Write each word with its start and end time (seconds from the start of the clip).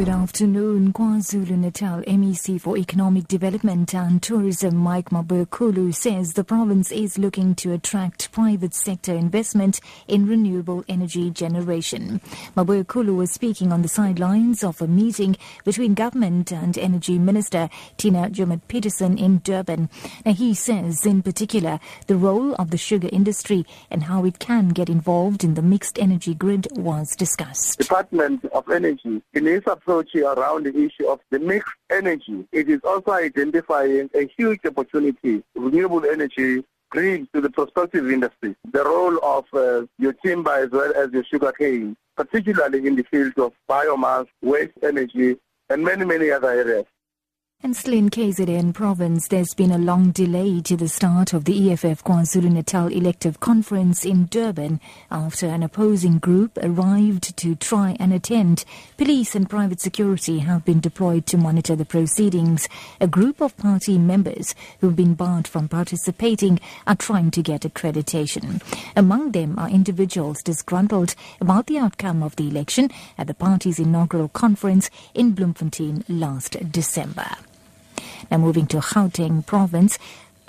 Good 0.00 0.08
afternoon. 0.08 0.94
KwaZulu-Natal 0.94 2.04
MEC 2.04 2.58
for 2.58 2.78
Economic 2.78 3.28
Development 3.28 3.94
and 3.94 4.22
Tourism 4.22 4.74
Mike 4.74 5.10
Mabuyakhulu 5.10 5.94
says 5.94 6.32
the 6.32 6.42
province 6.42 6.90
is 6.90 7.18
looking 7.18 7.54
to 7.56 7.74
attract 7.74 8.32
private 8.32 8.72
sector 8.72 9.12
investment 9.12 9.78
in 10.08 10.26
renewable 10.26 10.86
energy 10.88 11.28
generation. 11.30 12.22
Mabuyakhulu 12.56 13.14
was 13.14 13.30
speaking 13.30 13.72
on 13.72 13.82
the 13.82 13.88
sidelines 13.88 14.64
of 14.64 14.80
a 14.80 14.86
meeting 14.86 15.36
between 15.66 15.92
government 15.92 16.50
and 16.50 16.78
energy 16.78 17.18
minister 17.18 17.68
Tina 17.98 18.30
Joemat-Pettersson 18.30 19.20
in 19.20 19.42
Durban. 19.44 19.90
Now, 20.24 20.32
he 20.32 20.54
says 20.54 21.04
in 21.04 21.20
particular 21.20 21.78
the 22.06 22.16
role 22.16 22.54
of 22.54 22.70
the 22.70 22.78
sugar 22.78 23.10
industry 23.12 23.66
and 23.90 24.04
how 24.04 24.24
it 24.24 24.38
can 24.38 24.70
get 24.70 24.88
involved 24.88 25.44
in 25.44 25.52
the 25.52 25.62
mixed 25.62 25.98
energy 25.98 26.32
grid 26.32 26.68
was 26.70 27.14
discussed. 27.14 27.80
Department 27.80 28.42
of 28.46 28.66
Energy 28.70 29.20
in 29.34 29.46
its 29.46 29.66
around 29.90 30.64
the 30.64 30.76
issue 30.76 31.06
of 31.06 31.20
the 31.30 31.38
mixed 31.38 31.74
energy, 31.90 32.46
it 32.52 32.68
is 32.68 32.80
also 32.84 33.12
identifying 33.12 34.10
a 34.14 34.26
huge 34.36 34.60
opportunity, 34.64 35.42
renewable 35.54 36.04
energy 36.04 36.64
brings 36.90 37.28
to 37.32 37.40
the 37.40 37.50
prospective 37.50 38.10
industry. 38.10 38.54
The 38.72 38.84
role 38.84 39.18
of 39.22 39.44
uh, 39.52 39.86
your 39.98 40.12
timber 40.12 40.52
as 40.52 40.70
well 40.70 40.92
as 40.96 41.12
your 41.12 41.24
sugar 41.24 41.52
cane, 41.52 41.96
particularly 42.16 42.86
in 42.86 42.96
the 42.96 43.04
field 43.04 43.38
of 43.38 43.52
biomass, 43.68 44.26
waste 44.42 44.72
energy, 44.82 45.36
and 45.68 45.84
many, 45.84 46.04
many 46.04 46.30
other 46.30 46.50
areas. 46.50 46.86
And 47.62 47.76
still 47.76 47.92
in 47.92 48.08
KZN 48.08 48.72
province, 48.72 49.28
there's 49.28 49.52
been 49.52 49.70
a 49.70 49.76
long 49.76 50.12
delay 50.12 50.62
to 50.62 50.78
the 50.78 50.88
start 50.88 51.34
of 51.34 51.44
the 51.44 51.70
EFF 51.70 52.02
KwaZulu-Natal 52.02 52.86
elective 52.88 53.38
conference 53.38 54.06
in 54.06 54.24
Durban 54.26 54.80
after 55.10 55.46
an 55.46 55.62
opposing 55.62 56.18
group 56.20 56.58
arrived 56.62 57.36
to 57.36 57.54
try 57.54 57.98
and 58.00 58.14
attend. 58.14 58.64
Police 58.96 59.34
and 59.34 59.48
private 59.48 59.78
security 59.78 60.38
have 60.38 60.64
been 60.64 60.80
deployed 60.80 61.26
to 61.26 61.36
monitor 61.36 61.76
the 61.76 61.84
proceedings. 61.84 62.66
A 62.98 63.06
group 63.06 63.42
of 63.42 63.54
party 63.58 63.98
members 63.98 64.54
who've 64.80 64.96
been 64.96 65.12
barred 65.14 65.46
from 65.46 65.68
participating 65.68 66.60
are 66.86 66.96
trying 66.96 67.30
to 67.32 67.42
get 67.42 67.60
accreditation. 67.60 68.62
Among 68.96 69.32
them 69.32 69.58
are 69.58 69.68
individuals 69.68 70.42
disgruntled 70.42 71.14
about 71.42 71.66
the 71.66 71.76
outcome 71.76 72.22
of 72.22 72.36
the 72.36 72.48
election 72.48 72.88
at 73.18 73.26
the 73.26 73.34
party's 73.34 73.78
inaugural 73.78 74.28
conference 74.28 74.88
in 75.12 75.32
Bloemfontein 75.32 76.04
last 76.08 76.56
December. 76.72 77.26
Now 78.30 78.38
moving 78.38 78.66
to 78.66 78.78
Gauteng 78.78 79.46
province. 79.46 79.98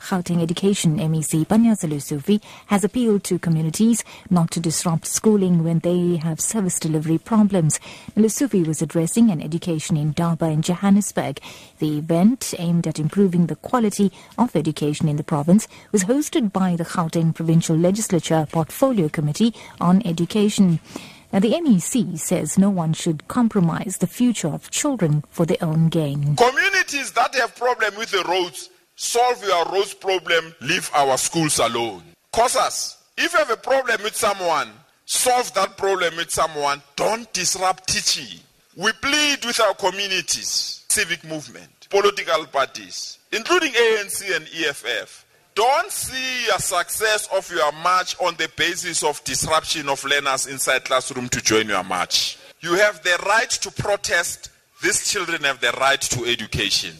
Gauteng 0.00 0.42
Education 0.42 0.96
MEC 0.96 1.46
Panyaza 1.46 1.86
Lesufi 1.86 2.42
has 2.68 2.84
appealed 2.84 3.22
to 3.24 3.38
communities 3.38 4.02
not 4.30 4.50
to 4.50 4.58
disrupt 4.58 5.06
schooling 5.06 5.62
when 5.62 5.80
they 5.80 6.16
have 6.16 6.40
service 6.40 6.78
delivery 6.78 7.18
problems. 7.18 7.78
Lesufi 8.16 8.66
was 8.66 8.80
addressing 8.80 9.30
an 9.30 9.42
education 9.42 9.98
Indaba 9.98 10.46
in 10.46 10.62
Johannesburg. 10.62 11.38
The 11.80 11.98
event, 11.98 12.54
aimed 12.58 12.86
at 12.86 12.98
improving 12.98 13.46
the 13.46 13.56
quality 13.56 14.10
of 14.38 14.56
education 14.56 15.06
in 15.06 15.16
the 15.16 15.22
province, 15.22 15.68
was 15.92 16.04
hosted 16.04 16.50
by 16.50 16.76
the 16.76 16.84
Gauteng 16.84 17.34
Provincial 17.34 17.76
Legislature 17.76 18.48
Portfolio 18.50 19.10
Committee 19.10 19.54
on 19.80 20.00
Education. 20.06 20.80
Now, 21.32 21.38
the 21.38 21.52
MEC 21.52 22.18
says 22.18 22.58
no 22.58 22.70
one 22.70 22.92
should 22.92 23.28
compromise 23.28 23.98
the 23.98 24.08
future 24.08 24.48
of 24.48 24.70
children 24.70 25.22
for 25.30 25.46
their 25.46 25.62
own 25.62 25.88
gain. 25.88 26.34
Communities 26.34 27.12
that 27.12 27.34
have 27.36 27.54
problem 27.54 27.94
with 27.96 28.10
the 28.10 28.24
roads, 28.28 28.68
solve 28.96 29.40
your 29.44 29.64
roads 29.66 29.94
problem, 29.94 30.54
leave 30.60 30.90
our 30.92 31.16
schools 31.16 31.60
alone. 31.60 32.02
COSAS, 32.32 32.96
if 33.16 33.32
you 33.32 33.38
have 33.38 33.50
a 33.50 33.56
problem 33.56 34.02
with 34.02 34.16
someone, 34.16 34.70
solve 35.04 35.54
that 35.54 35.76
problem 35.76 36.16
with 36.16 36.30
someone, 36.32 36.82
don't 36.96 37.32
disrupt 37.32 37.86
teaching. 37.86 38.40
We 38.76 38.90
plead 39.00 39.44
with 39.44 39.60
our 39.60 39.74
communities, 39.74 40.84
civic 40.88 41.22
movement, 41.22 41.86
political 41.90 42.44
parties, 42.46 43.18
including 43.30 43.72
ANC 43.72 44.34
and 44.34 44.48
EFF, 44.52 45.24
don't 45.60 45.92
see 45.92 46.48
a 46.56 46.58
success 46.58 47.28
of 47.34 47.50
your 47.50 47.70
march 47.84 48.16
on 48.18 48.34
the 48.36 48.50
basis 48.56 49.02
of 49.02 49.22
disruption 49.24 49.90
of 49.90 50.02
learners 50.04 50.46
inside 50.46 50.86
classroom 50.86 51.28
to 51.28 51.38
join 51.42 51.68
your 51.68 51.84
march. 51.84 52.38
You 52.60 52.76
have 52.76 53.02
the 53.02 53.22
right 53.26 53.50
to 53.50 53.70
protest. 53.70 54.48
These 54.82 55.10
children 55.10 55.42
have 55.42 55.60
the 55.60 55.72
right 55.72 56.00
to 56.00 56.24
education. 56.24 56.94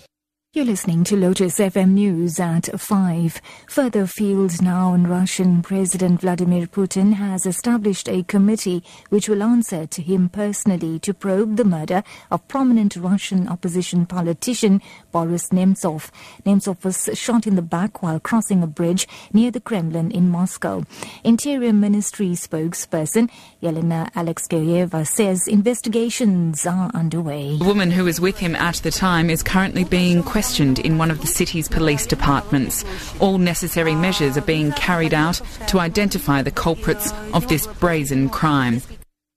You're 0.53 0.65
listening 0.65 1.05
to 1.05 1.17
Lotus 1.17 1.61
FM 1.61 1.91
News 1.91 2.41
at 2.41 2.69
5. 2.77 3.41
Further 3.69 4.01
afield 4.01 4.61
now, 4.61 4.95
and 4.95 5.09
Russian 5.09 5.63
President 5.63 6.23
Vladimir 6.23 6.67
Putin 6.67 7.13
has 7.13 7.47
established 7.47 8.09
a 8.09 8.25
committee 8.25 8.83
which 9.11 9.29
will 9.29 9.45
answer 9.45 9.87
to 9.87 10.03
him 10.03 10.29
personally 10.29 10.99
to 10.99 11.15
probe 11.15 11.57
the 11.57 11.65
murder 11.65 12.03
of 12.33 12.49
prominent 12.49 12.97
Russian 12.97 13.47
opposition 13.47 14.07
politician 14.07 14.83
Boris 15.13 15.51
Nemtsov. 15.51 16.11
Nemtsov 16.45 16.83
was 16.83 17.09
shot 17.15 17.47
in 17.47 17.55
the 17.55 17.63
back 17.63 18.03
while 18.03 18.19
crossing 18.19 18.61
a 18.61 18.67
bridge 18.67 19.07
near 19.33 19.53
the 19.53 19.61
Kremlin 19.61 20.11
in 20.11 20.29
Moscow. 20.31 20.83
Interior 21.23 21.73
Ministry 21.73 22.31
spokesperson 22.31 23.31
Yelena 23.63 24.13
Alexeyeva 24.15 25.07
says 25.07 25.47
investigations 25.47 26.67
are 26.67 26.91
underway. 26.93 27.57
The 27.57 27.65
woman 27.67 27.93
who 27.93 28.03
was 28.03 28.21
with 28.21 28.39
him 28.39 28.57
at 28.57 28.75
the 28.83 28.91
time 28.91 29.31
is 29.31 29.45
currently 29.45 29.85
being 29.85 30.25
questioned 30.25 30.40
questioned 30.41 30.79
in 30.79 30.97
one 30.97 31.11
of 31.11 31.21
the 31.21 31.27
city's 31.27 31.69
police 31.69 32.07
departments. 32.07 32.83
All 33.21 33.37
necessary 33.37 33.95
measures 33.95 34.39
are 34.39 34.53
being 34.55 34.73
carried 34.73 35.13
out 35.13 35.39
to 35.69 35.79
identify 35.79 36.41
the 36.41 36.51
culprits 36.51 37.13
of 37.35 37.47
this 37.47 37.67
brazen 37.67 38.31
crime. 38.31 38.81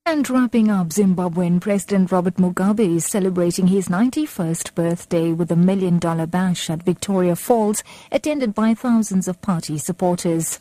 And 0.06 0.30
wrapping 0.30 0.72
up, 0.72 0.92
Zimbabwean 0.92 1.60
President 1.60 2.10
Robert 2.10 2.36
Mugabe 2.36 2.96
is 2.96 3.06
celebrating 3.06 3.68
his 3.68 3.90
91st 3.90 4.76
birthday 4.76 5.34
with 5.34 5.52
a 5.52 5.58
million 5.58 6.00
dollar 6.00 6.26
bash 6.26 6.70
at 6.70 6.84
Victoria 6.84 7.36
Falls, 7.36 7.84
attended 8.10 8.56
by 8.56 8.74
thousands 8.74 9.28
of 9.28 9.42
party 9.42 9.78
supporters 9.78 10.60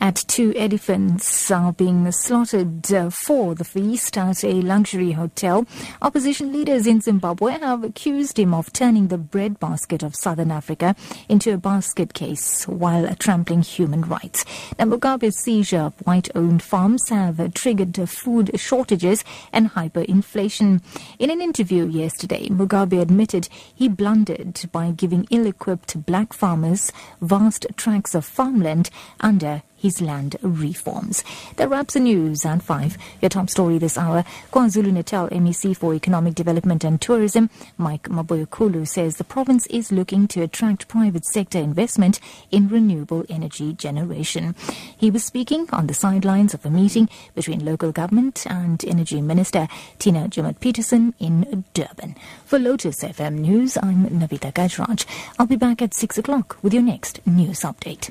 at 0.00 0.14
two 0.28 0.54
elephants 0.54 1.50
are 1.50 1.72
being 1.72 2.10
slaughtered 2.12 2.92
uh, 2.92 3.10
for 3.10 3.56
the 3.56 3.64
feast 3.64 4.16
at 4.16 4.44
a 4.44 4.62
luxury 4.62 5.12
hotel. 5.12 5.66
Opposition 6.00 6.52
leaders 6.52 6.86
in 6.86 7.00
Zimbabwe 7.00 7.58
have 7.58 7.82
accused 7.82 8.38
him 8.38 8.54
of 8.54 8.72
turning 8.72 9.08
the 9.08 9.18
breadbasket 9.18 10.04
of 10.04 10.14
southern 10.14 10.52
Africa 10.52 10.94
into 11.28 11.52
a 11.52 11.58
basket 11.58 12.14
case 12.14 12.66
while 12.68 13.12
trampling 13.16 13.62
human 13.62 14.02
rights. 14.02 14.44
Mugabe's 14.78 15.36
seizure 15.36 15.80
of 15.80 16.06
white-owned 16.06 16.62
farms 16.62 17.08
have 17.08 17.52
triggered 17.54 18.08
food 18.08 18.52
shortages 18.54 19.24
and 19.52 19.72
hyperinflation. 19.72 20.80
In 21.18 21.30
an 21.30 21.42
interview 21.42 21.86
yesterday, 21.86 22.48
Mugabe 22.48 23.00
admitted 23.00 23.48
he 23.74 23.88
blundered 23.88 24.60
by 24.70 24.92
giving 24.92 25.26
ill-equipped 25.30 26.06
black 26.06 26.32
farmers 26.32 26.92
vast 27.20 27.66
tracts 27.76 28.14
of 28.14 28.24
farmland 28.24 28.90
under 29.20 29.62
his 29.78 30.00
land 30.00 30.36
reforms. 30.42 31.24
That 31.56 31.70
wraps 31.70 31.94
the 31.94 32.00
news 32.00 32.44
at 32.44 32.62
5. 32.62 32.98
Your 33.22 33.28
top 33.28 33.48
story 33.50 33.78
this 33.78 33.96
hour. 33.96 34.24
KwaZulu-Natal 34.52 35.28
MEC 35.28 35.76
for 35.76 35.94
Economic 35.94 36.34
Development 36.34 36.84
and 36.84 37.00
Tourism, 37.00 37.50
Mike 37.76 38.08
Mabuyakhulu, 38.08 38.86
says 38.86 39.16
the 39.16 39.24
province 39.24 39.66
is 39.66 39.92
looking 39.92 40.28
to 40.28 40.42
attract 40.42 40.88
private 40.88 41.24
sector 41.24 41.58
investment 41.58 42.20
in 42.50 42.68
renewable 42.68 43.24
energy 43.28 43.72
generation. 43.72 44.54
He 44.96 45.10
was 45.10 45.24
speaking 45.24 45.68
on 45.72 45.86
the 45.86 45.94
sidelines 45.94 46.54
of 46.54 46.64
a 46.66 46.70
meeting 46.70 47.08
between 47.34 47.64
local 47.64 47.92
government 47.92 48.46
and 48.46 48.84
Energy 48.84 49.20
Minister 49.20 49.68
Tina 49.98 50.28
Joemat-Pettersson 50.28 51.14
in 51.18 51.64
Durban. 51.74 52.16
For 52.44 52.58
Lotus 52.58 53.02
FM 53.02 53.38
News, 53.38 53.76
I'm 53.76 54.06
Navitha 54.06 54.52
Gajraj. 54.52 55.06
I'll 55.38 55.46
be 55.46 55.56
back 55.56 55.82
at 55.82 55.94
6 55.94 56.18
o'clock 56.18 56.58
with 56.62 56.74
your 56.74 56.82
next 56.82 57.26
news 57.26 57.60
update. 57.60 58.10